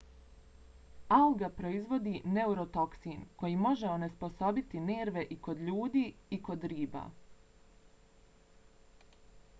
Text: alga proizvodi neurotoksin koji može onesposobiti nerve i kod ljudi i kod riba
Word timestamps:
alga 1.17 1.49
proizvodi 1.57 2.13
neurotoksin 2.37 3.21
koji 3.43 3.59
može 3.67 3.91
onesposobiti 3.97 4.83
nerve 4.89 5.27
i 5.37 5.39
kod 5.49 5.63
ljudi 5.69 6.05
i 6.39 6.43
kod 6.49 6.69
riba 6.75 7.07